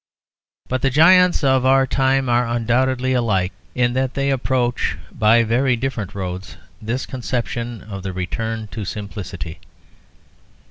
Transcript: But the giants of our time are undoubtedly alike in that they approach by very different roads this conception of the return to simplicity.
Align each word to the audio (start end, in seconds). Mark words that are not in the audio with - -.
But 0.67 0.81
the 0.81 0.89
giants 0.89 1.43
of 1.43 1.63
our 1.63 1.85
time 1.85 2.27
are 2.27 2.47
undoubtedly 2.47 3.13
alike 3.13 3.53
in 3.75 3.93
that 3.93 4.15
they 4.15 4.31
approach 4.31 4.97
by 5.11 5.43
very 5.43 5.75
different 5.75 6.15
roads 6.15 6.57
this 6.81 7.05
conception 7.05 7.83
of 7.83 8.01
the 8.01 8.11
return 8.11 8.67
to 8.69 8.83
simplicity. 8.83 9.59